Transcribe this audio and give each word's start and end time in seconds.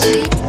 sweet. 0.00 0.39